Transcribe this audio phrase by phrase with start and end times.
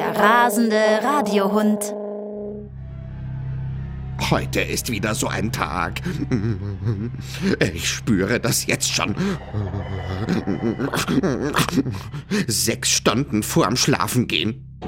[0.00, 1.94] Radiohund.
[4.30, 6.00] Heute ist wieder so ein Tag.
[7.74, 9.14] Ich spüre das jetzt schon.
[12.46, 14.80] Sechs Stunden vorm Schlafengehen.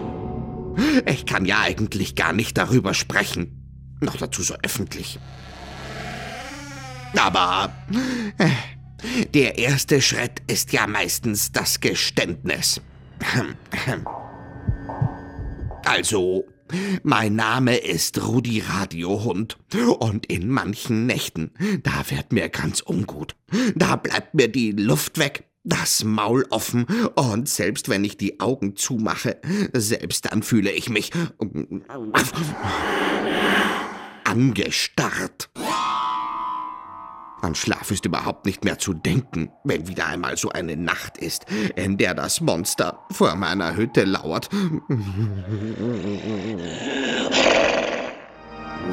[1.06, 3.96] Ich kann ja eigentlich gar nicht darüber sprechen.
[4.00, 5.18] Noch dazu so öffentlich.
[7.16, 7.72] Aber
[8.38, 8.48] äh,
[9.34, 12.80] der erste Schritt ist ja meistens das Geständnis.
[15.84, 16.46] Also,
[17.02, 19.58] mein Name ist Rudi Radiohund
[19.98, 21.52] und in manchen Nächten,
[21.82, 23.36] da wird mir ganz ungut.
[23.74, 28.76] Da bleibt mir die Luft weg, das Maul offen und selbst wenn ich die Augen
[28.76, 29.40] zumache,
[29.72, 31.10] selbst dann fühle ich mich
[34.24, 35.50] angestarrt.
[37.42, 41.46] An Schlaf ist überhaupt nicht mehr zu denken, wenn wieder einmal so eine Nacht ist,
[41.76, 44.48] in der das Monster vor meiner Hütte lauert.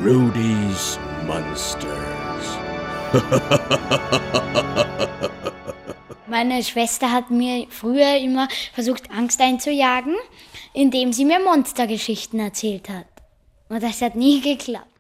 [0.04, 2.58] Rudy's Monsters.
[6.28, 10.16] Meine Schwester hat mir früher immer versucht, Angst einzujagen,
[10.74, 13.06] indem sie mir Monstergeschichten erzählt hat.
[13.68, 14.91] Und das hat nie geklappt.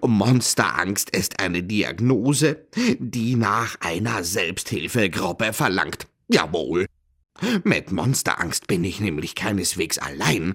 [0.00, 2.66] Monsterangst ist eine Diagnose,
[2.98, 6.06] die nach einer Selbsthilfegruppe verlangt.
[6.28, 6.86] Jawohl.
[7.64, 10.54] Mit Monsterangst bin ich nämlich keineswegs allein.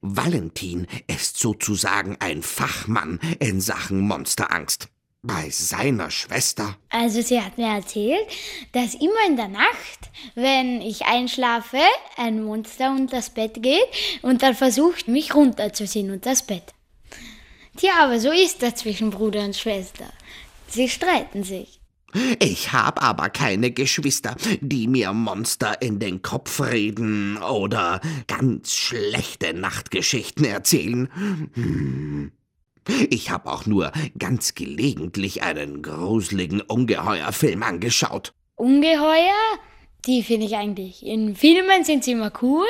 [0.00, 4.88] Valentin ist sozusagen ein Fachmann in Sachen Monsterangst.
[5.22, 6.76] Bei seiner Schwester.
[6.90, 8.26] Also sie hat mir erzählt,
[8.72, 11.80] dass immer in der Nacht, wenn ich einschlafe,
[12.18, 13.86] ein Monster unter das Bett geht
[14.20, 16.74] und dann versucht, mich runterzuziehen unter das Bett.
[17.76, 20.06] Tja, aber so ist das zwischen Bruder und Schwester.
[20.68, 21.80] Sie streiten sich.
[22.38, 29.52] Ich hab aber keine Geschwister, die mir Monster in den Kopf reden oder ganz schlechte
[29.52, 31.08] Nachtgeschichten erzählen.
[31.54, 32.32] Hm.
[33.10, 38.32] Ich hab auch nur ganz gelegentlich einen gruseligen Ungeheuerfilm angeschaut.
[38.54, 39.32] Ungeheuer?
[40.06, 41.04] Die finde ich eigentlich.
[41.04, 42.66] In Filmen sind sie immer cool.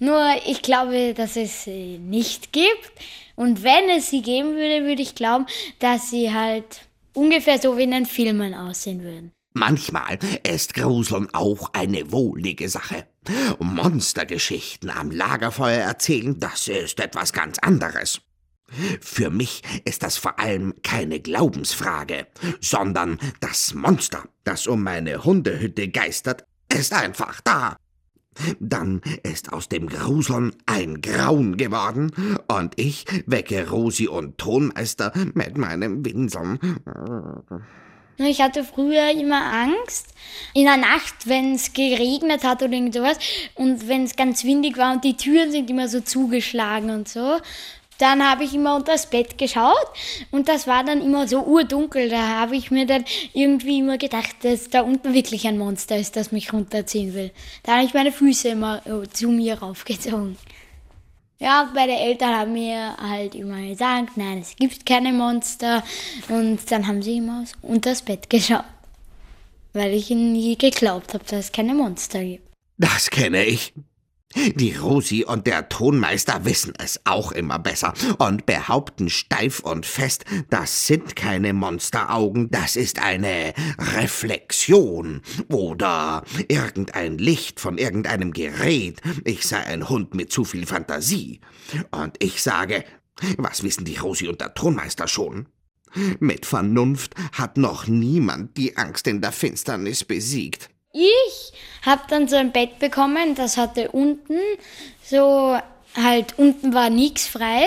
[0.00, 2.90] Nur ich glaube, dass es sie nicht gibt.
[3.36, 5.46] Und wenn es sie geben würde, würde ich glauben,
[5.78, 6.82] dass sie halt
[7.14, 9.32] ungefähr so wie in den Filmen aussehen würden.
[9.52, 13.06] Manchmal ist Gruseln auch eine wohlige Sache.
[13.58, 18.20] Monstergeschichten am Lagerfeuer erzählen, das ist etwas ganz anderes.
[19.00, 22.28] Für mich ist das vor allem keine Glaubensfrage,
[22.60, 27.76] sondern das Monster, das um meine Hundehütte geistert, ist einfach da
[28.58, 32.10] dann ist aus dem Gruseln ein Grauen geworden
[32.48, 36.58] und ich wecke Rosi und Tonmeister mit meinem Winseln.
[38.18, 40.08] Ich hatte früher immer Angst
[40.52, 43.18] in der Nacht, wenn es geregnet hat oder irgend sowas
[43.54, 47.38] und wenn es ganz windig war und die Türen sind immer so zugeschlagen und so.
[48.00, 49.86] Dann habe ich immer unter das Bett geschaut
[50.30, 52.08] und das war dann immer so urdunkel.
[52.08, 56.16] Da habe ich mir dann irgendwie immer gedacht, dass da unten wirklich ein Monster ist,
[56.16, 57.30] das mich runterziehen will.
[57.62, 60.38] Da habe ich meine Füße immer äh, zu mir raufgezogen.
[61.38, 65.82] Ja, meine Eltern haben mir halt immer gesagt, nein, es gibt keine Monster.
[66.28, 68.64] Und dann haben sie immer unter das Bett geschaut.
[69.72, 72.46] Weil ich nie geglaubt habe, dass es keine Monster gibt.
[72.76, 73.72] Das kenne ich.
[74.34, 80.24] Die Rosi und der Tonmeister wissen es auch immer besser und behaupten steif und fest,
[80.50, 83.54] das sind keine Monsteraugen, das ist eine
[83.96, 89.00] Reflexion oder irgendein Licht von irgendeinem Gerät.
[89.24, 91.40] Ich sei ein Hund mit zu viel Fantasie.
[91.90, 92.84] Und ich sage,
[93.36, 95.48] was wissen die Rosi und der Tonmeister schon?
[96.20, 100.70] Mit Vernunft hat noch niemand die Angst in der Finsternis besiegt.
[100.92, 101.52] Ich
[101.82, 104.38] habe dann so ein Bett bekommen, das hatte unten
[105.02, 105.56] so
[105.96, 107.64] halt unten war nichts frei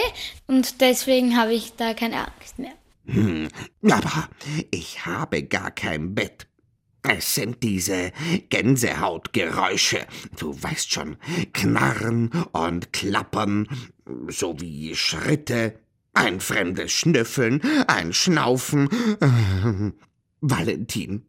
[0.48, 2.74] und deswegen habe ich da keine Angst mehr.
[3.06, 3.50] Hm,
[3.84, 4.30] aber
[4.72, 6.48] ich habe gar kein Bett.
[7.02, 8.14] Es sind diese
[8.48, 10.08] Gänsehautgeräusche,
[10.40, 11.18] du weißt schon,
[11.52, 13.68] Knarren und Klappern,
[14.30, 15.80] sowie Schritte,
[16.14, 18.88] ein fremdes Schnüffeln, ein Schnaufen.
[20.40, 21.26] Valentin,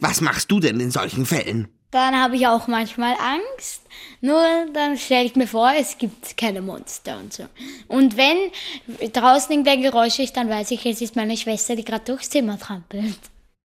[0.00, 1.68] was machst du denn in solchen Fällen?
[1.90, 3.82] Dann habe ich auch manchmal Angst.
[4.20, 4.42] Nur
[4.72, 7.44] dann stelle ich mir vor, es gibt keine Monster und so.
[7.86, 8.50] Und wenn
[9.12, 12.58] draußen irgendein Geräusch ist, dann weiß ich, es ist meine Schwester, die gerade durchs Zimmer
[12.58, 13.20] trampelt.